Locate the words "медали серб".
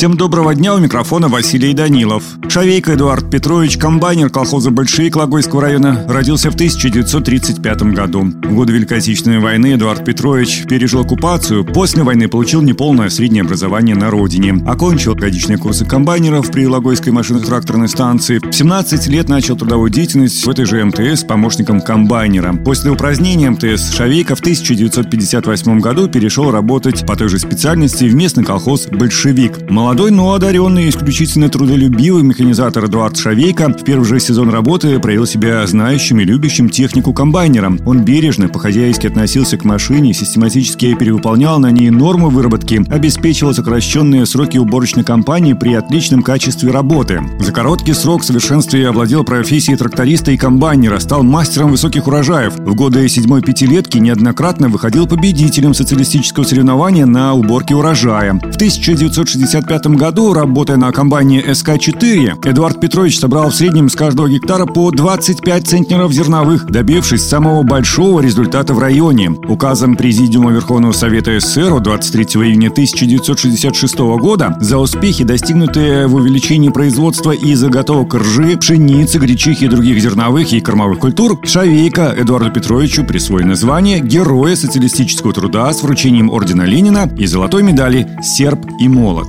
87.62-88.66